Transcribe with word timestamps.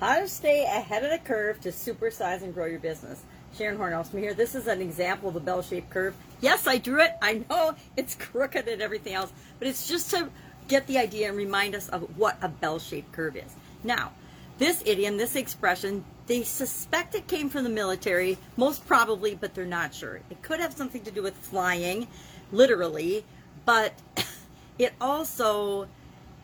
How 0.00 0.18
to 0.18 0.28
stay 0.28 0.64
ahead 0.64 1.04
of 1.04 1.10
the 1.10 1.18
curve 1.18 1.60
to 1.60 1.68
supersize 1.68 2.42
and 2.42 2.52
grow 2.52 2.66
your 2.66 2.80
business. 2.80 3.22
Sharon 3.56 3.78
Hornelson 3.78 4.18
here. 4.18 4.34
This 4.34 4.56
is 4.56 4.66
an 4.66 4.80
example 4.80 5.28
of 5.28 5.36
a 5.36 5.40
bell-shaped 5.40 5.88
curve. 5.88 6.14
Yes, 6.40 6.66
I 6.66 6.78
drew 6.78 7.00
it. 7.00 7.12
I 7.22 7.44
know 7.48 7.74
it's 7.96 8.16
crooked 8.16 8.66
and 8.66 8.82
everything 8.82 9.14
else, 9.14 9.32
but 9.58 9.68
it's 9.68 9.86
just 9.86 10.10
to 10.10 10.28
get 10.66 10.86
the 10.88 10.98
idea 10.98 11.28
and 11.28 11.36
remind 11.36 11.74
us 11.74 11.88
of 11.88 12.18
what 12.18 12.36
a 12.42 12.48
bell-shaped 12.48 13.12
curve 13.12 13.36
is. 13.36 13.54
Now, 13.84 14.12
this 14.58 14.82
idiom, 14.84 15.16
this 15.16 15.36
expression, 15.36 16.04
they 16.26 16.42
suspect 16.42 17.14
it 17.14 17.28
came 17.28 17.48
from 17.48 17.64
the 17.64 17.70
military, 17.70 18.38
most 18.56 18.86
probably, 18.86 19.36
but 19.36 19.54
they're 19.54 19.64
not 19.64 19.94
sure. 19.94 20.20
It 20.30 20.42
could 20.42 20.58
have 20.58 20.72
something 20.72 21.02
to 21.02 21.10
do 21.10 21.22
with 21.22 21.36
flying, 21.36 22.08
literally, 22.50 23.24
but 23.64 23.92
it 24.78 24.92
also 25.00 25.86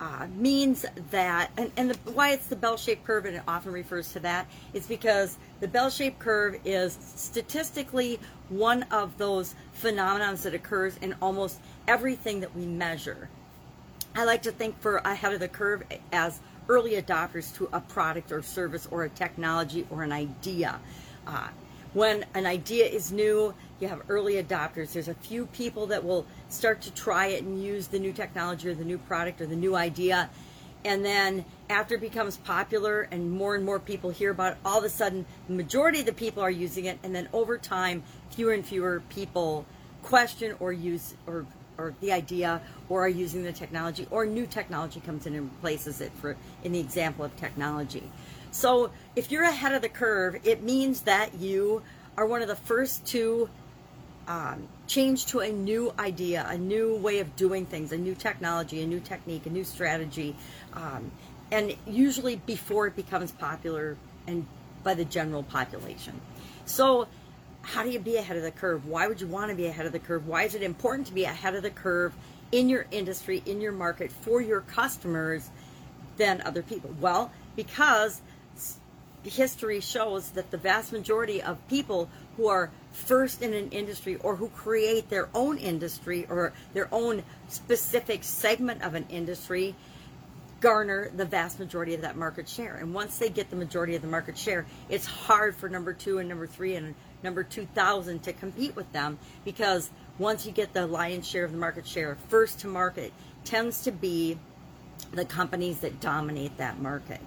uh, 0.01 0.27
means 0.35 0.87
that, 1.11 1.51
and, 1.59 1.71
and 1.77 1.91
the, 1.91 2.12
why 2.12 2.30
it's 2.30 2.46
the 2.46 2.57
bell-shaped 2.57 3.05
curve, 3.05 3.27
and 3.27 3.37
it 3.37 3.43
often 3.46 3.73
refers 3.73 4.12
to 4.12 4.21
that, 4.21 4.47
is 4.73 4.87
because 4.87 5.37
the 5.61 5.69
bell-shaped 5.69 6.19
curve 6.19 6.59
is 6.65 6.98
statistically 7.16 8.19
one 8.48 8.83
of 8.84 9.16
those 9.19 9.55
phenomena 9.73 10.34
that 10.37 10.55
occurs 10.55 10.97
in 11.02 11.15
almost 11.20 11.61
everything 11.87 12.41
that 12.41 12.55
we 12.56 12.65
measure. 12.65 13.28
I 14.15 14.25
like 14.25 14.42
to 14.42 14.52
think 14.52 14.80
for 14.80 14.97
ahead 14.97 15.34
of 15.34 15.41
the 15.41 15.48
curve 15.48 15.83
as 16.12 16.41
early 16.69 16.92
adopters 16.92 17.55
to 17.56 17.69
a 17.73 17.80
product 17.80 18.33
or 18.33 18.42
service 18.42 18.89
or 18.91 19.05
a 19.05 19.09
technology 19.09 19.87
or 19.91 20.03
an 20.03 20.12
idea. 20.12 20.80
Uh, 21.27 21.48
when 21.92 22.25
an 22.34 22.47
idea 22.47 22.87
is 22.87 23.12
new, 23.12 23.53
you 23.80 23.89
have 23.89 24.02
early 24.09 24.34
adopters. 24.43 24.93
There's 24.93 25.09
a 25.09 25.15
few 25.15 25.47
people 25.47 25.87
that 25.87 26.05
will 26.05 26.27
start 26.48 26.83
to 26.83 26.93
try 26.93 27.29
it 27.29 27.43
and 27.43 27.62
use 27.62 27.87
the 27.89 27.98
new 27.98 28.12
technology 28.12 28.69
or 28.69 28.75
the 28.75 28.84
new 28.84 28.98
product 28.98 29.41
or 29.41 29.47
the 29.47 29.56
new 29.56 29.75
idea. 29.75 30.30
And 30.84 31.05
then 31.05 31.45
after 31.69 31.97
it 31.97 32.01
becomes 32.01 32.37
popular 32.39 33.03
and 33.11 33.30
more 33.30 33.55
and 33.55 33.65
more 33.65 33.79
people 33.79 34.11
hear 34.11 34.30
about 34.30 34.53
it, 34.53 34.59
all 34.65 34.79
of 34.79 34.84
a 34.84 34.89
sudden 34.89 35.27
the 35.48 35.55
majority 35.55 36.01
of 36.01 36.06
the 36.06 36.12
people 36.12 36.42
are 36.42 36.51
using 36.51 36.86
it. 36.86 36.98
And 37.03 37.14
then 37.14 37.28
over 37.33 37.58
time, 37.58 38.03
fewer 38.31 38.53
and 38.53 38.64
fewer 38.64 39.03
people 39.08 39.67
question 40.03 40.55
or 40.61 40.73
use 40.73 41.14
or 41.27 41.47
or 41.78 41.95
the 42.01 42.12
idea 42.12 42.61
or 42.91 43.05
are 43.05 43.08
using 43.08 43.42
the 43.42 43.53
technology 43.53 44.06
or 44.11 44.27
new 44.27 44.47
technology 44.47 45.01
comes 45.01 45.27
in 45.27 45.34
and 45.34 45.51
replaces 45.51 46.03
it 46.03 46.12
for 46.20 46.36
in 46.62 46.73
the 46.73 46.81
example 46.81 47.25
of 47.25 47.34
technology. 47.36 48.03
So 48.51 48.91
if 49.17 49.31
you're 49.31 49.45
ahead 49.45 49.75
of 49.75 49.81
the 49.81 49.89
curve, 49.89 50.36
it 50.45 50.62
means 50.62 51.03
that 51.03 51.34
you 51.34 51.83
are 52.19 52.27
one 52.27 52.42
of 52.42 52.48
the 52.48 52.56
first 52.56 53.06
to 53.06 53.48
um, 54.31 54.69
change 54.86 55.27
to 55.27 55.41
a 55.41 55.50
new 55.50 55.92
idea, 55.98 56.47
a 56.48 56.56
new 56.56 56.95
way 56.95 57.19
of 57.19 57.34
doing 57.34 57.67
things, 57.67 57.91
a 57.91 57.98
new 57.98 58.14
technology, 58.14 58.81
a 58.81 58.86
new 58.86 59.00
technique, 59.00 59.45
a 59.47 59.50
new 59.50 59.64
strategy, 59.64 60.36
um, 60.73 61.11
and 61.50 61.75
usually 61.84 62.36
before 62.36 62.86
it 62.86 62.95
becomes 62.95 63.33
popular 63.33 63.97
and 64.28 64.47
by 64.84 64.95
the 64.95 65.05
general 65.05 65.42
population. 65.42 66.20
So 66.64 67.08
how 67.62 67.83
do 67.83 67.91
you 67.91 67.98
be 67.98 68.19
ahead 68.19 68.36
of 68.36 68.45
the 68.45 68.53
curve? 68.53 68.86
Why 68.86 69.08
would 69.08 69.20
you 69.20 69.27
want 69.27 69.51
to 69.51 69.56
be 69.56 69.67
ahead 69.67 69.84
of 69.84 69.91
the 69.91 69.98
curve? 69.98 70.28
Why 70.28 70.45
is 70.45 70.55
it 70.55 70.62
important 70.62 71.08
to 71.08 71.12
be 71.12 71.25
ahead 71.25 71.56
of 71.56 71.64
the 71.64 71.70
curve 71.70 72.14
in 72.53 72.69
your 72.69 72.86
industry, 72.92 73.42
in 73.47 73.61
your 73.61 73.73
market, 73.73 74.12
for 74.12 74.41
your 74.41 74.61
customers 74.61 75.51
than 76.19 76.41
other 76.42 76.62
people? 76.62 76.95
Well, 77.01 77.33
because 77.56 78.20
history 79.25 79.81
shows 79.81 80.31
that 80.31 80.53
the 80.53 80.56
vast 80.56 80.92
majority 80.92 81.42
of 81.42 81.58
people 81.69 82.08
who 82.36 82.47
are 82.47 82.70
first 82.92 83.42
in 83.42 83.55
an 83.55 83.70
industry 83.70 84.16
or 84.16 84.36
who 84.36 84.48
create 84.48 85.08
their 85.10 85.28
own 85.34 85.58
industry 85.58 86.27
or 86.28 86.52
their 86.74 86.88
own 86.92 87.22
specific 87.48 88.24
segment 88.24 88.83
of 88.83 88.94
an 88.94 89.06
industry 89.08 89.74
garner 90.60 91.11
the 91.16 91.24
vast 91.24 91.58
majority 91.58 91.94
of 91.94 92.02
that 92.02 92.16
market 92.16 92.48
share. 92.48 92.77
And 92.77 92.92
once 92.92 93.18
they 93.18 93.30
get 93.30 93.50
the 93.50 93.56
majority 93.56 93.96
of 93.96 94.02
the 94.02 94.08
market 94.08 94.36
share, 94.36 94.66
it's 94.88 95.06
hard 95.06 95.56
for 95.56 95.68
number 95.68 95.92
two 95.92 96.18
and 96.18 96.28
number 96.28 96.46
three 96.46 96.74
and 96.77 96.94
number 97.22 97.42
2000 97.42 98.22
to 98.22 98.33
compete 98.33 98.77
with 98.77 98.91
them 98.92 99.18
because 99.44 99.91
once 100.18 100.45
you 100.45 100.52
get 100.52 100.73
the 100.73 100.86
lion's 100.86 101.27
share 101.27 101.45
of 101.45 101.52
the 101.52 101.58
market 101.58 101.86
share, 101.86 102.17
first 102.29 102.61
to 102.61 102.67
market 102.67 103.12
tends 103.45 103.83
to 103.83 103.90
be 103.90 104.39
the 105.12 105.24
companies 105.24 105.79
that 105.79 106.00
dominate 106.00 106.56
that 106.58 106.79
market. 106.79 107.20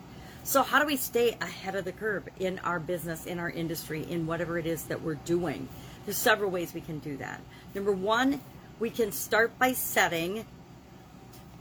So, 0.46 0.62
how 0.62 0.80
do 0.80 0.86
we 0.86 0.98
stay 0.98 1.38
ahead 1.40 1.76
of 1.76 1.86
the 1.86 1.94
curve 1.94 2.28
in 2.38 2.60
our 2.60 2.78
business, 2.78 3.26
in 3.26 3.40
our 3.40 3.50
industry, 3.50 4.06
in 4.10 4.28
whatever 4.28 4.58
it 4.58 4.66
is 4.66 4.84
that 4.86 5.02
we're 5.02 5.16
doing? 5.16 5.70
There's 6.06 6.18
several 6.18 6.52
ways 6.52 6.74
we 6.74 6.82
can 6.82 7.00
do 7.00 7.16
that. 7.18 7.40
Number 7.74 7.94
one, 7.94 8.42
we 8.78 8.90
can 8.90 9.14
start 9.14 9.58
by 9.58 9.72
setting 9.72 10.46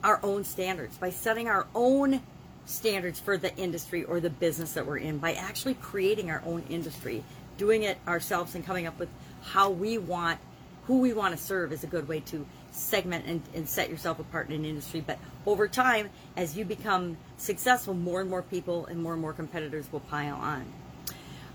our 0.03 0.19
own 0.25 0.43
standards, 0.43 0.97
by 0.99 1.11
setting 1.11 1.47
our 1.47 1.69
own 1.77 2.23
standards 2.67 3.21
for 3.21 3.37
the 3.37 3.57
industry 3.57 4.03
or 4.03 4.19
the 4.19 4.31
business 4.31 4.73
that 4.73 4.85
we're 4.85 4.99
in, 4.99 5.19
by 5.19 5.35
actually 5.35 5.75
creating 5.75 6.31
our 6.31 6.43
own 6.45 6.65
industry 6.69 7.23
doing 7.59 7.85
it 7.85 7.99
ourselves 8.09 8.57
and 8.57 8.67
coming 8.67 8.89
up 8.89 8.99
with 8.99 9.09
how 9.43 9.71
we 9.71 9.99
want 9.99 10.41
who 10.87 10.99
we 10.99 11.13
want 11.13 11.37
to 11.37 11.41
serve 11.41 11.73
is 11.73 11.85
a 11.85 11.87
good 11.87 12.09
way 12.09 12.19
to 12.19 12.45
segment 12.73 13.27
and, 13.27 13.43
and, 13.55 13.69
set 13.69 13.91
yourself 13.91 14.19
apart 14.19 14.49
in 14.49 14.55
an 14.55 14.65
industry. 14.65 15.03
But 15.07 15.19
over 15.47 15.69
time, 15.69 16.09
as 16.37 16.57
you 16.57 16.65
become 16.65 17.17
successful, 17.37 17.95
more 17.95 18.21
and 18.21 18.31
more 18.31 18.43
people 18.43 18.87
and 18.87 19.03
more 19.03 19.13
and 19.13 19.23
more 19.23 19.33
competitors 19.33 19.87
will 19.93 20.01
pile 20.01 20.37
on. 20.37 20.65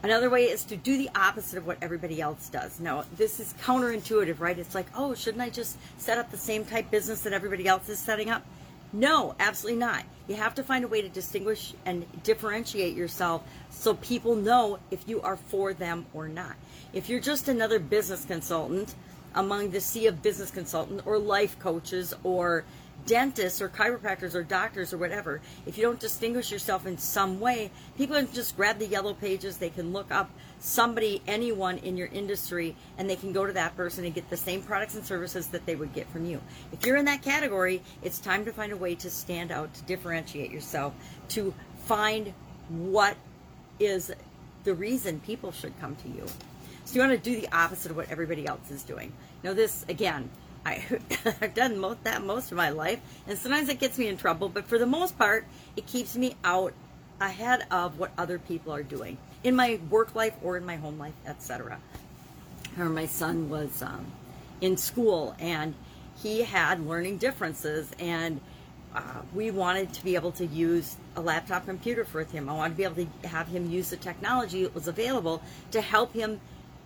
Another 0.04 0.30
way 0.30 0.46
is 0.46 0.64
to 0.66 0.78
do 0.78 0.96
the 0.96 1.10
opposite 1.16 1.58
of 1.58 1.66
what 1.66 1.80
everybody 1.82 2.22
else 2.22 2.50
does. 2.50 2.80
Now, 2.80 3.04
this 3.18 3.40
is 3.40 3.54
counterintuitive, 3.64 4.40
right? 4.40 4.58
It's 4.58 4.76
like, 4.76 4.86
oh, 4.96 5.16
shouldn't 5.16 5.42
I 5.42 5.50
just 5.50 5.78
set 5.98 6.20
up 6.20 6.30
the 6.30 6.38
same 6.38 6.66
type 6.66 6.92
business 6.92 7.22
that 7.22 7.34
everybody 7.34 7.68
else 7.68 7.90
is 7.90 7.98
setting 7.98 8.30
up? 8.30 8.46
No, 8.94 9.36
absolutely 9.40 9.80
not. 9.80 10.04
You 10.28 10.36
have 10.36 10.56
to 10.56 10.64
find 10.64 10.86
a 10.86 10.88
way 10.88 11.02
to 11.02 11.10
distinguish 11.10 11.74
and 11.86 12.06
differentiate 12.24 12.96
yourself 12.96 13.44
so 13.70 13.96
people 13.96 14.36
know 14.36 14.80
if 14.92 15.08
you 15.08 15.22
are 15.22 15.36
for 15.36 15.74
them 15.74 16.06
or 16.14 16.28
not. 16.28 16.56
If 16.94 17.10
you're 17.10 17.20
just 17.20 17.48
another 17.48 17.80
business 17.80 18.24
consultant 18.24 18.94
among 19.38 19.70
the 19.70 19.80
sea 19.80 20.08
of 20.08 20.22
business 20.22 20.52
consultants 20.52 21.04
or 21.06 21.18
life 21.18 21.58
coaches 21.60 22.14
or 22.24 22.66
dentists 23.06 23.62
or 23.62 23.70
chiropractors 23.70 24.34
or 24.34 24.44
doctors 24.44 24.94
or 24.94 24.98
whatever, 24.98 25.40
if 25.68 25.78
you 25.78 25.84
don't 25.84 26.00
distinguish 26.00 26.52
yourself 26.52 26.88
in 26.88 26.98
some 26.98 27.40
way, 27.40 27.70
people 27.98 28.16
can 28.16 28.32
just 28.34 28.58
grab 28.58 28.80
the 28.80 28.88
yellow 28.88 29.14
pages. 29.14 29.58
They 29.58 29.70
can 29.70 29.94
look 29.94 30.12
up 30.12 30.30
somebody, 30.60 31.22
anyone 31.28 31.78
in 31.78 31.96
your 31.96 32.08
industry, 32.08 32.76
and 32.98 33.08
they 33.08 33.16
can 33.16 33.32
go 33.32 33.46
to 33.46 33.54
that 33.54 33.78
person 33.78 34.04
and 34.06 34.14
get 34.14 34.28
the 34.32 34.36
same 34.36 34.64
products 34.64 34.96
and 34.96 35.06
services 35.06 35.48
that 35.48 35.66
they 35.68 35.76
would 35.76 35.94
get 35.94 36.10
from 36.10 36.26
you. 36.26 36.42
If 36.74 36.86
you're 36.86 36.98
in 36.98 37.06
that 37.06 37.22
category, 37.22 37.84
it's 38.02 38.20
time 38.20 38.44
to 38.46 38.52
find 38.52 38.74
a 38.74 38.78
way 38.78 38.96
to 38.96 39.10
stand 39.10 39.52
out, 39.52 39.72
to 39.76 39.84
differentiate 39.84 40.52
yourself, 40.52 40.94
to 41.30 41.54
find 41.86 42.34
what 42.70 43.16
is 43.80 44.12
the 44.64 44.74
reason 44.74 45.20
people 45.20 45.52
should 45.52 45.80
come 45.80 45.96
to 45.98 46.10
you. 46.10 46.26
So 46.88 46.96
you 46.96 47.02
want 47.02 47.22
to 47.22 47.30
do 47.30 47.38
the 47.42 47.54
opposite 47.54 47.92
of 47.92 47.98
what 47.98 48.10
everybody 48.10 48.48
else 48.48 48.72
is 48.72 48.82
doing. 48.82 49.12
Now, 49.44 49.52
this 49.52 49.86
again 49.90 50.30
I, 50.66 50.76
have 51.42 51.54
done 51.54 51.80
most, 51.80 52.02
that 52.06 52.24
most 52.24 52.50
of 52.54 52.58
my 52.58 52.70
life, 52.70 53.02
and 53.28 53.38
sometimes 53.38 53.68
it 53.68 53.78
gets 53.78 53.98
me 53.98 54.08
in 54.08 54.16
trouble, 54.16 54.48
but 54.48 54.66
for 54.68 54.78
the 54.78 54.86
most 54.86 55.18
part, 55.18 55.46
it 55.76 55.86
keeps 55.86 56.16
me 56.16 56.38
out 56.46 56.72
ahead 57.20 57.66
of 57.72 58.00
what 58.00 58.12
other 58.18 58.40
people 58.40 58.74
are 58.74 58.84
doing 58.84 59.18
in 59.44 59.54
my 59.54 59.82
work 59.90 60.16
life 60.16 60.34
or 60.42 60.56
in 60.56 60.66
my 60.66 60.78
home 60.78 60.98
life, 60.98 61.14
etc. 61.26 61.78
Or 62.80 62.86
my 62.86 63.06
son 63.06 63.50
was 63.50 63.82
um, 63.82 64.06
in 64.62 64.78
school 64.78 65.36
and 65.40 65.76
he 66.24 66.44
had 66.44 66.80
learning 66.88 67.18
differences, 67.18 67.92
and 68.00 68.40
uh, 68.96 69.02
we 69.34 69.52
wanted 69.52 69.92
to 69.92 70.04
be 70.06 70.16
able 70.16 70.32
to 70.32 70.46
use 70.46 70.96
a 71.18 71.22
laptop 71.22 71.66
computer 71.66 72.06
for 72.06 72.24
him. 72.24 72.48
I 72.48 72.54
wanted 72.54 72.70
to 72.72 72.78
be 72.78 72.84
able 72.86 72.96
to 73.24 73.28
have 73.28 73.50
him 73.50 73.70
use 73.70 73.90
the 73.90 73.98
technology 73.98 74.64
that 74.64 74.74
was 74.74 74.88
available 74.88 75.42
to 75.72 75.82
help 75.82 76.14
him 76.14 76.40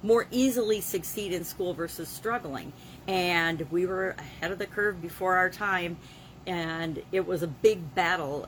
more 0.03 0.27
easily 0.31 0.81
succeed 0.81 1.33
in 1.33 1.43
school 1.43 1.73
versus 1.73 2.09
struggling. 2.09 2.73
And 3.07 3.65
we 3.71 3.85
were 3.85 4.15
ahead 4.17 4.51
of 4.51 4.59
the 4.59 4.65
curve 4.65 5.01
before 5.01 5.37
our 5.37 5.49
time, 5.49 5.97
and 6.45 7.01
it 7.11 7.27
was 7.27 7.43
a 7.43 7.47
big 7.47 7.93
battle 7.95 8.47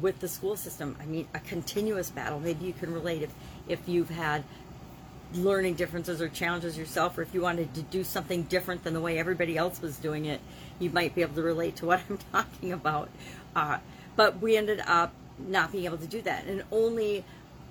with 0.00 0.20
the 0.20 0.28
school 0.28 0.56
system. 0.56 0.96
I 1.00 1.06
mean, 1.06 1.28
a 1.34 1.40
continuous 1.40 2.10
battle. 2.10 2.40
Maybe 2.40 2.66
you 2.66 2.72
can 2.72 2.92
relate 2.92 3.22
if, 3.22 3.30
if 3.68 3.88
you've 3.88 4.10
had 4.10 4.44
learning 5.34 5.74
differences 5.74 6.22
or 6.22 6.28
challenges 6.28 6.78
yourself, 6.78 7.18
or 7.18 7.22
if 7.22 7.34
you 7.34 7.42
wanted 7.42 7.74
to 7.74 7.82
do 7.82 8.02
something 8.02 8.44
different 8.44 8.84
than 8.84 8.94
the 8.94 9.00
way 9.00 9.18
everybody 9.18 9.56
else 9.56 9.80
was 9.80 9.96
doing 9.98 10.24
it, 10.24 10.40
you 10.78 10.90
might 10.90 11.14
be 11.14 11.22
able 11.22 11.34
to 11.34 11.42
relate 11.42 11.76
to 11.76 11.86
what 11.86 12.00
I'm 12.10 12.18
talking 12.32 12.72
about. 12.72 13.10
Uh, 13.54 13.78
but 14.16 14.40
we 14.40 14.56
ended 14.56 14.80
up 14.86 15.12
not 15.38 15.70
being 15.72 15.84
able 15.84 15.98
to 15.98 16.06
do 16.06 16.22
that. 16.22 16.44
And 16.46 16.64
only 16.72 17.24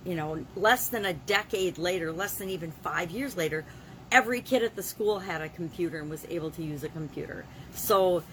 you 0.05 0.15
know, 0.15 0.45
less 0.55 0.89
than 0.89 1.05
a 1.05 1.13
decade 1.13 1.77
later, 1.77 2.11
less 2.11 2.35
than 2.35 2.49
even 2.49 2.71
five 2.71 3.11
years 3.11 3.35
later, 3.35 3.65
every 4.11 4.41
kid 4.41 4.63
at 4.63 4.75
the 4.75 4.83
school 4.83 5.19
had 5.19 5.41
a 5.41 5.49
computer 5.49 5.99
and 5.99 6.09
was 6.09 6.25
able 6.29 6.51
to 6.51 6.63
use 6.63 6.83
a 6.83 6.89
computer. 6.89 7.45
So 7.73 8.23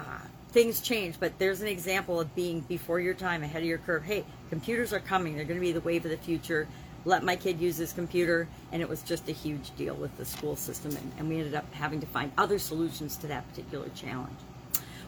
uh, 0.00 0.04
things 0.50 0.80
change, 0.80 1.16
but 1.18 1.38
there's 1.38 1.60
an 1.60 1.68
example 1.68 2.20
of 2.20 2.34
being 2.34 2.60
before 2.60 3.00
your 3.00 3.14
time, 3.14 3.42
ahead 3.42 3.62
of 3.62 3.68
your 3.68 3.78
curve. 3.78 4.04
Hey, 4.04 4.24
computers 4.50 4.92
are 4.92 5.00
coming, 5.00 5.36
they're 5.36 5.44
going 5.44 5.58
to 5.58 5.66
be 5.66 5.72
the 5.72 5.80
wave 5.80 6.04
of 6.04 6.10
the 6.10 6.16
future. 6.16 6.68
Let 7.04 7.22
my 7.22 7.36
kid 7.36 7.60
use 7.60 7.76
his 7.76 7.92
computer, 7.92 8.48
and 8.72 8.80
it 8.80 8.88
was 8.88 9.02
just 9.02 9.28
a 9.28 9.32
huge 9.32 9.76
deal 9.76 9.94
with 9.94 10.16
the 10.16 10.24
school 10.24 10.56
system, 10.56 10.96
and, 10.96 11.12
and 11.18 11.28
we 11.28 11.38
ended 11.38 11.54
up 11.54 11.70
having 11.74 12.00
to 12.00 12.06
find 12.06 12.32
other 12.38 12.58
solutions 12.58 13.16
to 13.18 13.26
that 13.26 13.46
particular 13.50 13.88
challenge. 13.94 14.38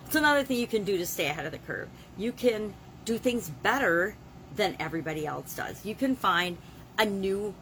What's 0.03 0.17
another 0.17 0.45
thing 0.45 0.59
you 0.59 0.67
can 0.67 0.85
do 0.85 0.99
to 0.99 1.07
stay 1.07 1.27
ahead 1.27 1.47
of 1.47 1.53
the 1.53 1.59
curve? 1.59 1.89
You 2.19 2.33
can 2.33 2.75
do 3.05 3.17
things 3.17 3.49
better 3.49 4.15
than 4.57 4.77
everybody 4.81 5.27
else 5.27 5.55
does. 5.55 5.85
You 5.85 5.95
can 5.95 6.17
find 6.17 6.59
a 6.99 7.05
new 7.05 7.55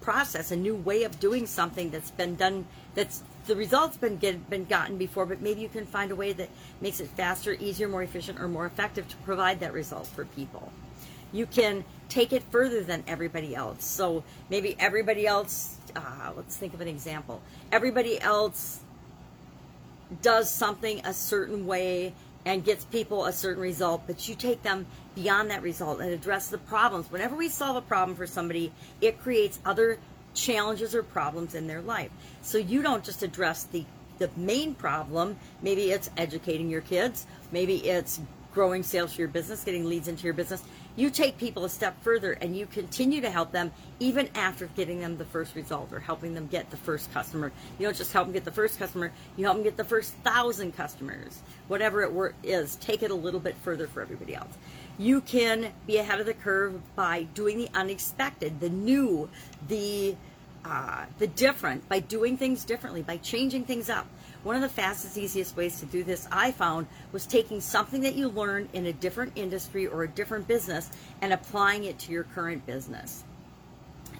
process, 0.00 0.50
a 0.50 0.56
new 0.56 0.74
way 0.74 1.04
of 1.04 1.18
doing 1.20 1.46
something 1.46 1.90
that's 1.90 2.10
been 2.10 2.34
done 2.34 2.66
that's 2.94 3.22
the 3.46 3.56
results 3.56 3.96
been 3.96 4.18
get, 4.18 4.48
been 4.50 4.66
gotten 4.66 4.98
before, 4.98 5.26
but 5.26 5.40
maybe 5.40 5.60
you 5.60 5.68
can 5.68 5.86
find 5.86 6.10
a 6.10 6.16
way 6.16 6.32
that 6.32 6.48
makes 6.80 7.00
it 7.00 7.08
faster, 7.08 7.56
easier, 7.58 7.88
more 7.88 8.02
efficient, 8.02 8.40
or 8.40 8.46
more 8.46 8.66
effective 8.66 9.08
to 9.08 9.16
provide 9.18 9.60
that 9.60 9.72
result 9.72 10.06
for 10.06 10.24
people. 10.24 10.72
You 11.32 11.46
can 11.46 11.84
take 12.08 12.32
it 12.32 12.42
further 12.50 12.84
than 12.84 13.02
everybody 13.06 13.56
else. 13.56 13.84
So 13.84 14.22
maybe 14.50 14.76
everybody 14.78 15.26
else, 15.26 15.76
uh, 15.96 16.32
let's 16.36 16.56
think 16.56 16.74
of 16.74 16.80
an 16.80 16.88
example. 16.88 17.40
Everybody 17.72 18.20
else 18.20 18.80
does 20.20 20.50
something 20.50 21.00
a 21.04 21.14
certain 21.14 21.66
way 21.66 22.12
and 22.44 22.64
gets 22.64 22.84
people 22.84 23.26
a 23.26 23.32
certain 23.32 23.62
result, 23.62 24.02
but 24.06 24.28
you 24.28 24.34
take 24.34 24.62
them 24.62 24.86
beyond 25.14 25.50
that 25.50 25.62
result 25.62 26.00
and 26.00 26.10
address 26.10 26.48
the 26.48 26.58
problems. 26.58 27.10
Whenever 27.10 27.36
we 27.36 27.48
solve 27.48 27.76
a 27.76 27.80
problem 27.80 28.16
for 28.16 28.26
somebody, 28.26 28.72
it 29.00 29.20
creates 29.20 29.60
other 29.64 29.98
challenges 30.34 30.94
or 30.94 31.02
problems 31.02 31.54
in 31.54 31.66
their 31.66 31.82
life. 31.82 32.10
So 32.42 32.58
you 32.58 32.82
don't 32.82 33.04
just 33.04 33.22
address 33.22 33.64
the 33.64 33.84
the 34.18 34.30
main 34.36 34.74
problem. 34.74 35.36
Maybe 35.62 35.90
it's 35.90 36.08
educating 36.16 36.70
your 36.70 36.82
kids. 36.82 37.26
Maybe 37.50 37.76
it's 37.88 38.20
growing 38.52 38.82
sales 38.82 39.14
for 39.14 39.22
your 39.22 39.28
business, 39.28 39.64
getting 39.64 39.84
leads 39.84 40.06
into 40.06 40.24
your 40.24 40.34
business. 40.34 40.62
You 40.94 41.08
take 41.08 41.38
people 41.38 41.64
a 41.64 41.68
step 41.70 42.02
further 42.02 42.32
and 42.32 42.54
you 42.56 42.66
continue 42.66 43.22
to 43.22 43.30
help 43.30 43.50
them 43.50 43.72
even 43.98 44.28
after 44.34 44.66
getting 44.66 45.00
them 45.00 45.16
the 45.16 45.24
first 45.24 45.54
result 45.54 45.92
or 45.92 46.00
helping 46.00 46.34
them 46.34 46.48
get 46.48 46.70
the 46.70 46.76
first 46.76 47.12
customer. 47.14 47.50
You 47.78 47.86
don't 47.86 47.96
just 47.96 48.12
help 48.12 48.26
them 48.26 48.34
get 48.34 48.44
the 48.44 48.52
first 48.52 48.78
customer, 48.78 49.10
you 49.36 49.44
help 49.44 49.56
them 49.56 49.64
get 49.64 49.76
the 49.76 49.84
first 49.84 50.12
thousand 50.16 50.76
customers. 50.76 51.40
Whatever 51.68 52.02
it 52.02 52.34
is, 52.42 52.76
take 52.76 53.02
it 53.02 53.10
a 53.10 53.14
little 53.14 53.40
bit 53.40 53.56
further 53.62 53.86
for 53.86 54.02
everybody 54.02 54.34
else. 54.34 54.52
You 54.98 55.22
can 55.22 55.72
be 55.86 55.96
ahead 55.96 56.20
of 56.20 56.26
the 56.26 56.34
curve 56.34 56.78
by 56.94 57.22
doing 57.34 57.58
the 57.58 57.68
unexpected, 57.74 58.60
the 58.60 58.68
new, 58.68 59.30
the 59.68 60.14
uh, 60.64 61.06
the 61.18 61.26
different, 61.26 61.88
by 61.88 61.98
doing 61.98 62.36
things 62.36 62.64
differently, 62.64 63.02
by 63.02 63.16
changing 63.16 63.64
things 63.64 63.90
up. 63.90 64.06
One 64.42 64.56
of 64.56 64.62
the 64.62 64.68
fastest, 64.68 65.16
easiest 65.16 65.56
ways 65.56 65.78
to 65.80 65.86
do 65.86 66.02
this 66.02 66.26
I 66.32 66.50
found 66.50 66.88
was 67.12 67.26
taking 67.26 67.60
something 67.60 68.00
that 68.02 68.14
you 68.14 68.28
learned 68.28 68.70
in 68.72 68.86
a 68.86 68.92
different 68.92 69.32
industry 69.36 69.86
or 69.86 70.02
a 70.02 70.08
different 70.08 70.48
business 70.48 70.90
and 71.20 71.32
applying 71.32 71.84
it 71.84 71.98
to 72.00 72.12
your 72.12 72.24
current 72.24 72.66
business. 72.66 73.22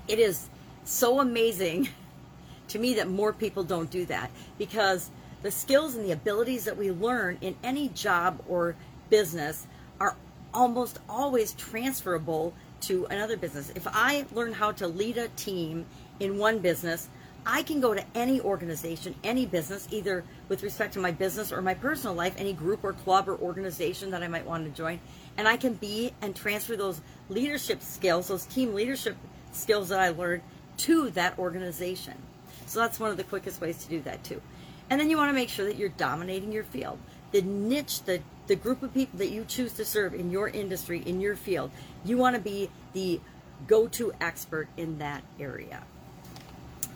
It 0.06 0.20
is 0.20 0.48
so 0.84 1.20
amazing 1.20 1.88
to 2.68 2.78
me 2.78 2.94
that 2.94 3.08
more 3.08 3.32
people 3.32 3.64
don't 3.64 3.90
do 3.90 4.06
that 4.06 4.30
because 4.58 5.10
the 5.42 5.50
skills 5.50 5.96
and 5.96 6.04
the 6.04 6.12
abilities 6.12 6.64
that 6.64 6.76
we 6.76 6.92
learn 6.92 7.38
in 7.40 7.56
any 7.64 7.88
job 7.88 8.40
or 8.48 8.76
business 9.10 9.66
are 9.98 10.16
almost 10.54 11.00
always 11.08 11.52
transferable 11.54 12.54
to 12.82 13.06
another 13.06 13.36
business. 13.36 13.72
If 13.74 13.86
I 13.88 14.24
learn 14.32 14.52
how 14.52 14.72
to 14.72 14.86
lead 14.86 15.18
a 15.18 15.28
team 15.28 15.84
in 16.20 16.38
one 16.38 16.60
business, 16.60 17.08
I 17.44 17.62
can 17.64 17.80
go 17.80 17.92
to 17.92 18.04
any 18.14 18.40
organization, 18.40 19.14
any 19.24 19.46
business, 19.46 19.88
either 19.90 20.24
with 20.48 20.62
respect 20.62 20.94
to 20.94 21.00
my 21.00 21.10
business 21.10 21.52
or 21.52 21.60
my 21.60 21.74
personal 21.74 22.14
life, 22.14 22.34
any 22.36 22.52
group 22.52 22.84
or 22.84 22.92
club 22.92 23.28
or 23.28 23.36
organization 23.36 24.12
that 24.12 24.22
I 24.22 24.28
might 24.28 24.46
want 24.46 24.64
to 24.64 24.70
join, 24.70 25.00
and 25.36 25.48
I 25.48 25.56
can 25.56 25.74
be 25.74 26.12
and 26.22 26.36
transfer 26.36 26.76
those 26.76 27.00
leadership 27.28 27.82
skills, 27.82 28.28
those 28.28 28.46
team 28.46 28.74
leadership 28.74 29.16
skills 29.52 29.88
that 29.88 30.00
I 30.00 30.10
learned 30.10 30.42
to 30.78 31.10
that 31.10 31.38
organization. 31.38 32.14
So 32.66 32.80
that's 32.80 33.00
one 33.00 33.10
of 33.10 33.16
the 33.16 33.24
quickest 33.24 33.60
ways 33.60 33.82
to 33.84 33.88
do 33.88 34.00
that 34.02 34.22
too. 34.22 34.40
And 34.88 35.00
then 35.00 35.10
you 35.10 35.16
want 35.16 35.30
to 35.30 35.34
make 35.34 35.48
sure 35.48 35.64
that 35.66 35.76
you're 35.76 35.88
dominating 35.90 36.52
your 36.52 36.64
field. 36.64 36.98
The 37.32 37.42
niche, 37.42 38.02
the 38.04 38.20
the 38.46 38.56
group 38.56 38.82
of 38.82 38.92
people 38.92 39.18
that 39.18 39.30
you 39.30 39.44
choose 39.44 39.72
to 39.74 39.84
serve 39.84 40.14
in 40.14 40.30
your 40.30 40.48
industry, 40.48 41.02
in 41.06 41.20
your 41.20 41.36
field, 41.36 41.70
you 42.04 42.18
want 42.18 42.34
to 42.34 42.42
be 42.42 42.68
the 42.92 43.20
go-to 43.66 44.12
expert 44.20 44.68
in 44.76 44.98
that 44.98 45.22
area. 45.38 45.84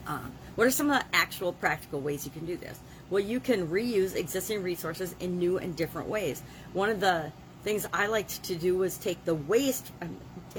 Um, 0.06 0.32
what 0.54 0.66
are 0.66 0.70
some 0.70 0.90
of 0.90 0.98
the 0.98 1.16
actual 1.16 1.52
practical 1.52 2.00
ways 2.00 2.24
you 2.24 2.30
can 2.30 2.46
do 2.46 2.56
this? 2.56 2.78
Well, 3.10 3.20
you 3.20 3.40
can 3.40 3.68
reuse 3.68 4.14
existing 4.14 4.62
resources 4.62 5.14
in 5.20 5.38
new 5.38 5.58
and 5.58 5.76
different 5.76 6.08
ways. 6.08 6.42
One 6.72 6.88
of 6.90 7.00
the 7.00 7.32
things 7.62 7.86
I 7.92 8.06
liked 8.06 8.44
to 8.44 8.54
do 8.54 8.76
was 8.76 8.96
take 8.96 9.24
the 9.24 9.34
waste. 9.34 9.90
I 10.00 10.08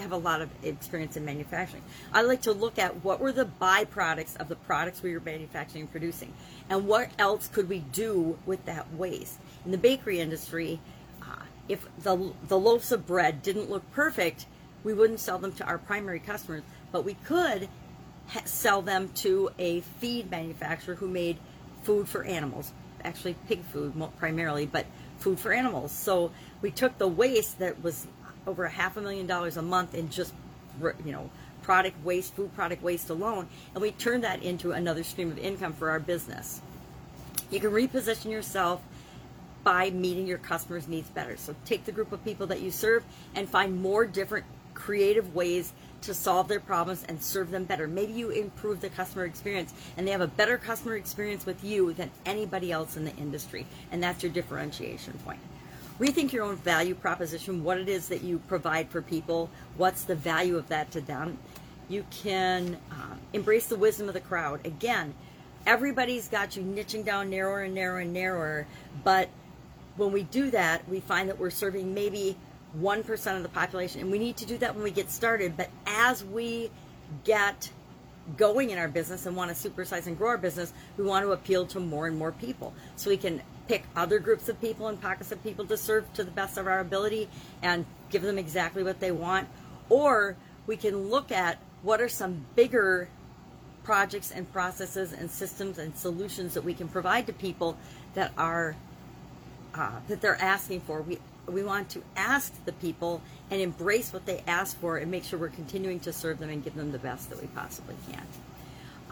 have 0.01 0.11
a 0.11 0.17
lot 0.17 0.41
of 0.41 0.49
experience 0.63 1.17
in 1.17 1.25
manufacturing. 1.25 1.83
I 2.13 2.21
like 2.21 2.41
to 2.43 2.51
look 2.51 2.77
at 2.77 3.03
what 3.03 3.19
were 3.19 3.31
the 3.31 3.49
byproducts 3.61 4.35
of 4.37 4.49
the 4.49 4.55
products 4.55 5.01
we 5.01 5.13
were 5.13 5.21
manufacturing 5.21 5.83
and 5.83 5.91
producing, 5.91 6.33
and 6.69 6.87
what 6.87 7.09
else 7.17 7.47
could 7.47 7.69
we 7.69 7.79
do 7.79 8.37
with 8.45 8.63
that 8.65 8.93
waste. 8.93 9.39
In 9.65 9.71
the 9.71 9.77
bakery 9.77 10.19
industry, 10.19 10.79
uh, 11.21 11.43
if 11.67 11.87
the 12.03 12.31
the 12.47 12.59
loaves 12.59 12.91
of 12.91 13.07
bread 13.07 13.41
didn't 13.41 13.69
look 13.69 13.89
perfect, 13.91 14.45
we 14.83 14.93
wouldn't 14.93 15.19
sell 15.19 15.39
them 15.39 15.53
to 15.53 15.65
our 15.65 15.77
primary 15.77 16.19
customers, 16.19 16.63
but 16.91 17.03
we 17.03 17.15
could 17.15 17.67
sell 18.45 18.81
them 18.81 19.09
to 19.15 19.49
a 19.57 19.81
feed 19.99 20.29
manufacturer 20.29 20.95
who 20.95 21.07
made 21.07 21.37
food 21.83 22.07
for 22.07 22.23
animals, 22.23 22.71
actually 23.03 23.35
pig 23.47 23.63
food 23.65 23.93
primarily, 24.17 24.65
but 24.65 24.85
food 25.19 25.39
for 25.39 25.53
animals. 25.53 25.91
So 25.91 26.31
we 26.61 26.71
took 26.71 26.97
the 26.97 27.07
waste 27.07 27.59
that 27.59 27.81
was 27.83 28.07
over 28.45 28.65
a 28.65 28.69
half 28.69 28.97
a 28.97 29.01
million 29.01 29.27
dollars 29.27 29.57
a 29.57 29.61
month 29.61 29.93
in 29.93 30.09
just 30.09 30.33
you 31.05 31.11
know 31.11 31.29
product 31.61 32.03
waste, 32.05 32.33
food 32.35 32.53
product 32.55 32.81
waste 32.81 33.09
alone, 33.09 33.47
and 33.73 33.81
we 33.81 33.91
turned 33.91 34.23
that 34.23 34.41
into 34.41 34.71
another 34.71 35.03
stream 35.03 35.31
of 35.31 35.37
income 35.37 35.73
for 35.73 35.89
our 35.89 35.99
business. 35.99 36.61
You 37.49 37.59
can 37.59 37.71
reposition 37.71 38.31
yourself 38.31 38.81
by 39.63 39.89
meeting 39.89 40.27
your 40.27 40.37
customers' 40.37 40.87
needs 40.87 41.09
better. 41.09 41.35
So 41.35 41.55
take 41.65 41.83
the 41.83 41.91
group 41.91 42.11
of 42.13 42.23
people 42.23 42.47
that 42.47 42.61
you 42.61 42.71
serve 42.71 43.03
and 43.35 43.49
find 43.49 43.81
more 43.81 44.05
different 44.05 44.45
creative 44.73 45.35
ways 45.35 45.73
to 46.01 46.13
solve 46.13 46.47
their 46.47 46.59
problems 46.59 47.03
and 47.07 47.21
serve 47.21 47.51
them 47.51 47.63
better. 47.65 47.87
Maybe 47.87 48.13
you 48.13 48.29
improve 48.29 48.81
the 48.81 48.89
customer 48.89 49.25
experience 49.25 49.73
and 49.97 50.07
they 50.07 50.11
have 50.11 50.21
a 50.21 50.27
better 50.27 50.57
customer 50.57 50.95
experience 50.95 51.45
with 51.45 51.63
you 51.63 51.93
than 51.93 52.11
anybody 52.25 52.71
else 52.71 52.97
in 52.97 53.05
the 53.05 53.15
industry. 53.15 53.65
And 53.91 54.01
that's 54.01 54.23
your 54.23 54.31
differentiation 54.31 55.13
point. 55.25 55.39
Rethink 55.99 56.31
your 56.31 56.43
own 56.43 56.57
value 56.57 56.93
proposition, 56.93 57.63
what 57.63 57.79
it 57.79 57.89
is 57.89 58.07
that 58.09 58.21
you 58.21 58.39
provide 58.47 58.89
for 58.89 59.01
people, 59.01 59.49
what's 59.77 60.03
the 60.03 60.15
value 60.15 60.55
of 60.55 60.67
that 60.69 60.91
to 60.91 61.01
them. 61.01 61.39
You 61.89 62.05
can 62.11 62.77
um, 62.91 63.19
embrace 63.33 63.65
the 63.67 63.77
wisdom 63.77 64.07
of 64.07 64.13
the 64.13 64.19
crowd. 64.19 64.63
Again, 64.65 65.15
everybody's 65.65 66.27
got 66.27 66.55
you 66.55 66.61
niching 66.61 67.03
down 67.03 67.31
narrower 67.31 67.61
and 67.61 67.73
narrower 67.73 67.99
and 67.99 68.13
narrower, 68.13 68.67
but 69.03 69.29
when 69.95 70.11
we 70.11 70.23
do 70.23 70.51
that, 70.51 70.87
we 70.87 70.99
find 70.99 71.27
that 71.29 71.39
we're 71.39 71.49
serving 71.49 71.93
maybe 71.93 72.37
1% 72.79 73.37
of 73.37 73.43
the 73.43 73.49
population. 73.49 74.01
And 74.01 74.11
we 74.11 74.19
need 74.19 74.37
to 74.37 74.45
do 74.45 74.57
that 74.59 74.75
when 74.75 74.83
we 74.83 74.91
get 74.91 75.09
started. 75.09 75.57
But 75.57 75.69
as 75.85 76.23
we 76.23 76.69
get 77.23 77.69
going 78.35 78.71
in 78.71 78.77
our 78.77 78.87
business 78.87 79.25
and 79.25 79.35
want 79.35 79.55
to 79.55 79.69
supersize 79.69 80.07
and 80.07 80.17
grow 80.17 80.29
our 80.29 80.37
business, 80.37 80.73
we 80.97 81.03
want 81.05 81.25
to 81.25 81.31
appeal 81.31 81.65
to 81.67 81.79
more 81.79 82.07
and 82.07 82.17
more 82.17 82.31
people. 82.31 82.73
So 82.95 83.09
we 83.09 83.17
can 83.17 83.41
pick 83.67 83.83
other 83.95 84.19
groups 84.19 84.49
of 84.49 84.59
people 84.61 84.87
and 84.87 85.01
pockets 85.01 85.31
of 85.31 85.41
people 85.43 85.65
to 85.65 85.77
serve 85.77 86.11
to 86.13 86.23
the 86.23 86.31
best 86.31 86.57
of 86.57 86.67
our 86.67 86.79
ability 86.79 87.29
and 87.61 87.85
give 88.09 88.21
them 88.21 88.37
exactly 88.37 88.83
what 88.83 88.99
they 88.99 89.11
want. 89.11 89.47
Or 89.89 90.35
we 90.65 90.77
can 90.77 91.09
look 91.09 91.31
at 91.31 91.57
what 91.81 92.01
are 92.01 92.09
some 92.09 92.45
bigger 92.55 93.09
projects 93.83 94.31
and 94.31 94.51
processes 94.51 95.13
and 95.13 95.31
systems 95.31 95.77
and 95.77 95.95
solutions 95.95 96.53
that 96.53 96.63
we 96.63 96.73
can 96.73 96.89
provide 96.89 97.25
to 97.27 97.33
people 97.33 97.77
that 98.15 98.33
are 98.37 98.75
uh, 99.73 99.91
that 100.07 100.19
they're 100.21 100.41
asking 100.41 100.81
for. 100.81 101.01
We 101.01 101.19
we 101.47 101.63
want 101.63 101.89
to 101.89 102.03
ask 102.15 102.53
the 102.65 102.73
people 102.73 103.21
and 103.49 103.61
embrace 103.61 104.11
what 104.11 104.25
they 104.25 104.43
ask 104.47 104.77
for 104.79 104.97
and 104.97 105.09
make 105.09 105.23
sure 105.23 105.39
we're 105.39 105.49
continuing 105.49 105.99
to 106.01 106.13
serve 106.13 106.39
them 106.39 106.49
and 106.49 106.63
give 106.63 106.75
them 106.75 106.91
the 106.91 106.99
best 106.99 107.29
that 107.29 107.41
we 107.41 107.47
possibly 107.47 107.95
can. 108.11 108.23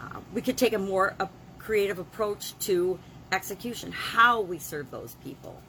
Uh, 0.00 0.20
we 0.34 0.42
could 0.42 0.56
take 0.56 0.72
a 0.72 0.78
more 0.78 1.14
a 1.18 1.28
creative 1.58 1.98
approach 1.98 2.56
to 2.60 2.98
execution, 3.32 3.90
how 3.92 4.40
we 4.40 4.58
serve 4.58 4.90
those 4.90 5.16
people. 5.24 5.60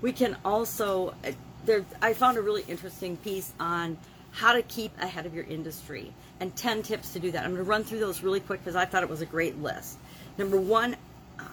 We 0.00 0.12
can 0.12 0.36
also, 0.44 1.14
uh, 1.24 1.32
there, 1.64 1.84
I 2.00 2.14
found 2.14 2.38
a 2.38 2.42
really 2.42 2.64
interesting 2.68 3.16
piece 3.18 3.52
on 3.60 3.98
how 4.32 4.54
to 4.54 4.62
keep 4.62 4.96
ahead 5.00 5.26
of 5.26 5.34
your 5.34 5.44
industry 5.44 6.12
and 6.40 6.54
10 6.56 6.82
tips 6.82 7.12
to 7.12 7.20
do 7.20 7.30
that. 7.32 7.44
I'm 7.44 7.50
going 7.52 7.64
to 7.64 7.68
run 7.68 7.84
through 7.84 8.00
those 8.00 8.22
really 8.22 8.40
quick 8.40 8.60
because 8.60 8.76
I 8.76 8.86
thought 8.86 9.02
it 9.02 9.08
was 9.10 9.20
a 9.20 9.26
great 9.26 9.62
list. 9.62 9.98
Number 10.38 10.58
one, 10.58 10.96
um, 11.38 11.46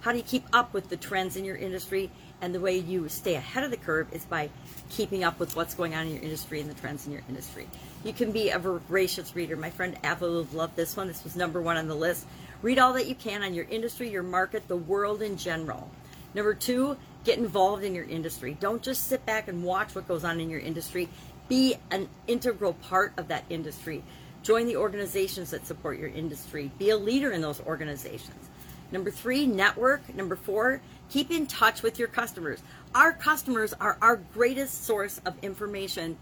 how 0.00 0.12
do 0.12 0.18
you 0.18 0.24
keep 0.24 0.44
up 0.52 0.72
with 0.72 0.88
the 0.88 0.96
trends 0.96 1.36
in 1.36 1.44
your 1.44 1.56
industry 1.56 2.10
and 2.42 2.52
the 2.52 2.60
way 2.60 2.76
you 2.76 3.08
stay 3.08 3.36
ahead 3.36 3.62
of 3.62 3.70
the 3.70 3.76
curve 3.76 4.12
is 4.12 4.24
by 4.24 4.50
keeping 4.90 5.22
up 5.22 5.38
with 5.38 5.54
what's 5.54 5.74
going 5.74 5.94
on 5.94 6.06
in 6.06 6.14
your 6.14 6.22
industry 6.22 6.60
and 6.60 6.68
the 6.68 6.74
trends 6.74 7.06
in 7.06 7.12
your 7.12 7.22
industry. 7.28 7.68
You 8.04 8.12
can 8.12 8.32
be 8.32 8.50
a 8.50 8.58
voracious 8.58 9.34
reader. 9.34 9.56
My 9.56 9.70
friend 9.70 9.96
Apple 10.02 10.46
loved 10.52 10.74
this 10.74 10.96
one. 10.96 11.06
This 11.06 11.22
was 11.22 11.36
number 11.36 11.62
one 11.62 11.76
on 11.76 11.86
the 11.86 11.94
list. 11.94 12.26
Read 12.60 12.80
all 12.80 12.92
that 12.94 13.06
you 13.06 13.14
can 13.14 13.42
on 13.42 13.54
your 13.54 13.66
industry, 13.70 14.10
your 14.10 14.24
market, 14.24 14.66
the 14.66 14.76
world 14.76 15.22
in 15.22 15.36
general. 15.36 15.88
Number 16.34 16.52
two, 16.52 16.96
get 17.24 17.38
involved 17.38 17.84
in 17.84 17.94
your 17.94 18.04
industry. 18.04 18.56
Don't 18.58 18.82
just 18.82 19.06
sit 19.06 19.24
back 19.24 19.46
and 19.46 19.62
watch 19.62 19.94
what 19.94 20.08
goes 20.08 20.24
on 20.24 20.40
in 20.40 20.50
your 20.50 20.60
industry. 20.60 21.08
Be 21.48 21.76
an 21.92 22.08
integral 22.26 22.72
part 22.74 23.12
of 23.16 23.28
that 23.28 23.44
industry. 23.50 24.02
Join 24.42 24.66
the 24.66 24.76
organizations 24.76 25.52
that 25.52 25.66
support 25.66 25.98
your 25.98 26.08
industry. 26.08 26.72
Be 26.78 26.90
a 26.90 26.96
leader 26.96 27.30
in 27.30 27.40
those 27.40 27.60
organizations. 27.60 28.48
Number 28.90 29.10
three, 29.10 29.46
network. 29.46 30.14
Number 30.14 30.36
four, 30.36 30.80
keep 31.12 31.30
in 31.30 31.46
touch 31.46 31.82
with 31.82 31.98
your 31.98 32.08
customers. 32.08 32.62
Our 32.94 33.12
customers 33.12 33.74
are 33.74 33.98
our 34.00 34.16
greatest 34.16 34.84
source 34.84 35.20
of 35.26 35.34
information. 35.42 36.16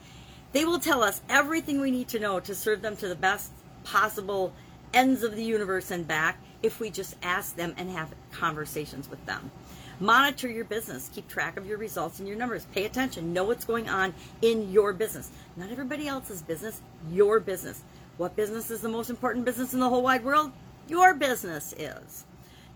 They 0.53 0.65
will 0.65 0.81
tell 0.81 1.05
us 1.05 1.23
everything 1.29 1.81
we 1.81 1.93
need 1.93 2.09
to 2.09 2.19
know 2.19 2.41
to 2.41 2.55
serve 2.57 2.83
them 2.83 2.97
to 2.97 3.07
the 3.07 3.15
best 3.15 3.53
possible 3.85 4.53
ends 4.93 5.23
of 5.23 5.37
the 5.37 5.45
universe 5.45 5.93
and 5.93 6.07
back 6.09 6.39
if 6.65 6.81
we 6.81 6.91
just 6.91 7.15
ask 7.23 7.55
them 7.55 7.73
and 7.77 7.89
have 7.89 8.13
conversations 8.33 9.09
with 9.09 9.25
them. 9.27 9.53
Monitor 10.01 10.49
your 10.49 10.65
business. 10.65 11.09
Keep 11.15 11.29
track 11.29 11.57
of 11.57 11.67
your 11.67 11.79
results 11.79 12.19
and 12.19 12.27
your 12.27 12.37
numbers. 12.37 12.67
Pay 12.75 12.85
attention. 12.85 13.33
Know 13.33 13.45
what's 13.45 13.65
going 13.65 13.89
on 13.89 14.13
in 14.43 14.73
your 14.73 14.93
business. 14.93 15.31
Not 15.57 15.71
everybody 15.71 16.09
else's 16.09 16.43
business, 16.43 16.83
your 17.13 17.39
business. 17.39 17.83
What 18.17 18.35
business 18.35 18.73
is 18.73 18.81
the 18.81 18.89
most 18.89 19.09
important 19.09 19.45
business 19.45 19.73
in 19.73 19.79
the 19.79 19.89
whole 19.89 20.03
wide 20.03 20.25
world? 20.25 20.51
Your 20.89 21.15
business 21.15 21.75
is. 21.79 22.25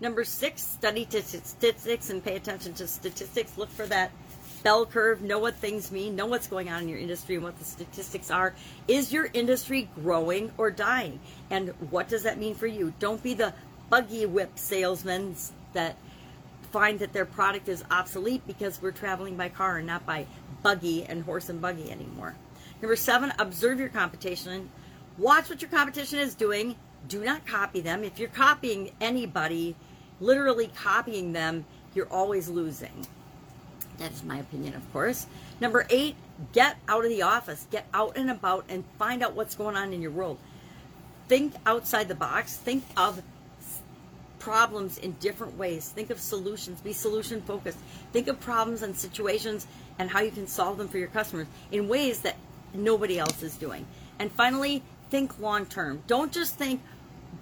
Number 0.01 0.23
six, 0.23 0.61
study 0.61 1.07
statistics 1.09 2.09
and 2.09 2.23
pay 2.23 2.35
attention 2.35 2.73
to 2.75 2.87
statistics. 2.87 3.57
Look 3.57 3.69
for 3.69 3.85
that 3.87 4.11
bell 4.63 4.85
curve, 4.85 5.21
know 5.21 5.39
what 5.39 5.55
things 5.55 5.91
mean, 5.91 6.15
know 6.15 6.25
what's 6.25 6.47
going 6.47 6.69
on 6.69 6.81
in 6.81 6.89
your 6.89 6.97
industry 6.97 7.35
and 7.35 7.43
what 7.43 7.57
the 7.59 7.65
statistics 7.65 8.31
are. 8.31 8.55
Is 8.87 9.13
your 9.13 9.29
industry 9.33 9.89
growing 9.95 10.51
or 10.57 10.71
dying? 10.71 11.19
And 11.49 11.69
what 11.91 12.09
does 12.09 12.23
that 12.23 12.39
mean 12.39 12.55
for 12.55 12.67
you? 12.67 12.93
Don't 12.99 13.21
be 13.21 13.35
the 13.35 13.53
buggy 13.89 14.25
whip 14.25 14.57
salesmen 14.57 15.35
that 15.73 15.97
find 16.71 16.99
that 16.99 17.13
their 17.13 17.25
product 17.25 17.69
is 17.69 17.83
obsolete 17.91 18.41
because 18.47 18.81
we're 18.81 18.91
traveling 18.91 19.37
by 19.37 19.49
car 19.49 19.77
and 19.77 19.87
not 19.87 20.05
by 20.05 20.25
buggy 20.63 21.05
and 21.05 21.23
horse 21.23 21.47
and 21.47 21.61
buggy 21.61 21.91
anymore. 21.91 22.35
Number 22.81 22.95
seven, 22.95 23.31
observe 23.39 23.79
your 23.79 23.89
competition. 23.89 24.69
Watch 25.17 25.47
what 25.49 25.61
your 25.61 25.71
competition 25.71 26.19
is 26.19 26.35
doing. 26.35 26.75
Do 27.07 27.23
not 27.23 27.45
copy 27.45 27.81
them. 27.81 28.03
If 28.03 28.17
you're 28.17 28.29
copying 28.29 28.91
anybody, 28.99 29.75
literally 30.19 30.71
copying 30.75 31.33
them, 31.33 31.65
you're 31.93 32.11
always 32.11 32.49
losing. 32.49 33.05
That 33.97 34.11
is 34.11 34.23
my 34.23 34.37
opinion, 34.37 34.75
of 34.75 34.91
course. 34.91 35.25
Number 35.61 35.85
eight, 35.89 36.15
get 36.51 36.77
out 36.87 37.05
of 37.05 37.09
the 37.09 37.21
office, 37.21 37.65
get 37.71 37.87
out 37.93 38.17
and 38.17 38.29
about, 38.29 38.65
and 38.67 38.83
find 38.99 39.23
out 39.23 39.35
what's 39.35 39.55
going 39.55 39.75
on 39.75 39.93
in 39.93 40.01
your 40.01 40.11
world. 40.11 40.37
Think 41.27 41.53
outside 41.65 42.07
the 42.07 42.15
box. 42.15 42.57
Think 42.57 42.83
of 42.97 43.21
problems 44.39 44.97
in 44.97 45.13
different 45.13 45.57
ways. 45.57 45.89
Think 45.89 46.09
of 46.09 46.19
solutions. 46.19 46.81
Be 46.81 46.93
solution 46.93 47.41
focused. 47.41 47.79
Think 48.13 48.27
of 48.27 48.39
problems 48.39 48.83
and 48.83 48.95
situations 48.95 49.65
and 49.97 50.09
how 50.09 50.19
you 50.19 50.31
can 50.31 50.47
solve 50.47 50.77
them 50.77 50.87
for 50.87 50.97
your 50.97 51.07
customers 51.07 51.47
in 51.71 51.87
ways 51.87 52.19
that 52.19 52.35
nobody 52.73 53.17
else 53.17 53.41
is 53.41 53.55
doing. 53.55 53.87
And 54.19 54.31
finally, 54.31 54.83
think 55.09 55.39
long 55.39 55.65
term. 55.65 56.03
Don't 56.07 56.31
just 56.31 56.55
think, 56.55 56.81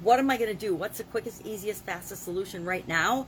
what 0.02 0.20
am 0.20 0.30
I 0.30 0.38
going 0.38 0.50
to 0.50 0.56
do? 0.56 0.76
What's 0.76 0.98
the 0.98 1.04
quickest, 1.06 1.46
easiest, 1.46 1.86
fastest 1.86 2.24
solution 2.24 2.66
right 2.66 2.88
now? 2.88 3.28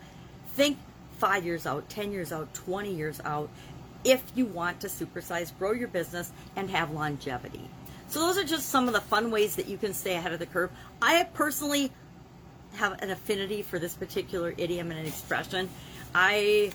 Think 0.50 0.78
five 1.18 1.46
years 1.46 1.66
out, 1.66 1.88
10 1.90 2.12
years 2.12 2.32
out, 2.32 2.54
20 2.54 2.94
years 2.94 3.22
out, 3.24 3.50
if 4.04 4.24
you 4.36 4.46
want 4.46 4.80
to 4.82 4.88
supersize, 4.88 5.58
grow 5.58 5.72
your 5.72 5.88
business, 5.88 6.32
and 6.56 6.70
have 6.70 6.92
longevity. 6.92 7.68
So, 8.08 8.20
those 8.20 8.38
are 8.38 8.44
just 8.44 8.70
some 8.70 8.88
of 8.88 8.94
the 8.94 9.02
fun 9.02 9.32
ways 9.32 9.56
that 9.56 9.68
you 9.68 9.78
can 9.78 9.94
stay 9.94 10.16
ahead 10.16 10.32
of 10.32 10.40
the 10.40 10.46
curve. 10.46 10.70
I 11.02 11.24
personally 11.34 11.92
have 12.76 13.02
an 13.02 13.10
affinity 13.10 13.62
for 13.62 13.80
this 13.80 13.96
particular 13.96 14.54
idiom 14.58 14.92
and 14.92 15.00
an 15.00 15.06
expression. 15.06 15.70
I 16.14 16.72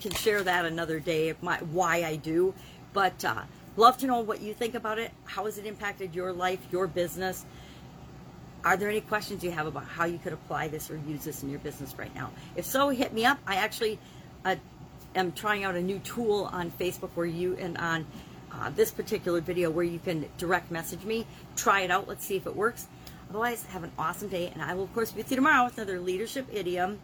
can 0.00 0.12
share 0.12 0.42
that 0.42 0.64
another 0.64 1.00
day, 1.00 1.34
my, 1.42 1.56
why 1.58 2.04
I 2.04 2.16
do. 2.16 2.54
But 2.92 3.24
uh, 3.24 3.42
love 3.76 3.98
to 3.98 4.06
know 4.06 4.20
what 4.20 4.40
you 4.40 4.54
think 4.54 4.74
about 4.74 4.98
it. 4.98 5.10
How 5.24 5.44
has 5.46 5.58
it 5.58 5.66
impacted 5.66 6.14
your 6.14 6.32
life, 6.32 6.60
your 6.70 6.86
business? 6.86 7.44
Are 8.68 8.76
there 8.76 8.90
any 8.90 9.00
questions 9.00 9.42
you 9.42 9.50
have 9.50 9.66
about 9.66 9.86
how 9.86 10.04
you 10.04 10.18
could 10.18 10.34
apply 10.34 10.68
this 10.68 10.90
or 10.90 11.00
use 11.08 11.24
this 11.24 11.42
in 11.42 11.48
your 11.48 11.58
business 11.60 11.96
right 11.96 12.14
now? 12.14 12.30
If 12.54 12.66
so, 12.66 12.90
hit 12.90 13.14
me 13.14 13.24
up. 13.24 13.38
I 13.46 13.54
actually 13.54 13.98
uh, 14.44 14.56
am 15.14 15.32
trying 15.32 15.64
out 15.64 15.74
a 15.74 15.80
new 15.80 15.98
tool 16.00 16.50
on 16.52 16.70
Facebook 16.72 17.08
where 17.14 17.24
you 17.24 17.56
and 17.58 17.78
on 17.78 18.04
uh, 18.52 18.68
this 18.68 18.90
particular 18.90 19.40
video 19.40 19.70
where 19.70 19.86
you 19.86 19.98
can 19.98 20.28
direct 20.36 20.70
message 20.70 21.02
me. 21.04 21.24
Try 21.56 21.80
it 21.80 21.90
out. 21.90 22.08
Let's 22.08 22.26
see 22.26 22.36
if 22.36 22.46
it 22.46 22.54
works. 22.54 22.86
Otherwise, 23.30 23.64
have 23.64 23.84
an 23.84 23.92
awesome 23.98 24.28
day, 24.28 24.50
and 24.52 24.62
I 24.62 24.74
will, 24.74 24.84
of 24.84 24.92
course, 24.92 25.12
be 25.12 25.22
with 25.22 25.30
you 25.30 25.36
tomorrow 25.36 25.64
with 25.64 25.78
another 25.78 25.98
leadership 25.98 26.46
idiom. 26.52 26.98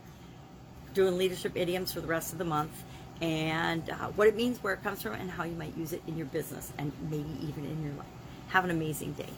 Doing 0.92 1.16
leadership 1.16 1.52
idioms 1.56 1.94
for 1.94 2.02
the 2.02 2.08
rest 2.08 2.32
of 2.32 2.38
the 2.38 2.44
month, 2.44 2.84
and 3.22 3.88
uh, 3.88 4.08
what 4.16 4.28
it 4.28 4.36
means, 4.36 4.62
where 4.62 4.74
it 4.74 4.82
comes 4.82 5.00
from, 5.00 5.14
and 5.14 5.30
how 5.30 5.44
you 5.44 5.56
might 5.56 5.74
use 5.78 5.94
it 5.94 6.02
in 6.06 6.18
your 6.18 6.26
business 6.26 6.74
and 6.76 6.92
maybe 7.10 7.38
even 7.40 7.64
in 7.64 7.82
your 7.82 7.94
life. 7.94 8.06
Have 8.48 8.64
an 8.64 8.70
amazing 8.70 9.14
day. 9.14 9.30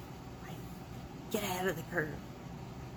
Get 1.31 1.43
ahead 1.43 1.67
of 1.67 1.77
the 1.77 1.83
curve. 1.91 2.09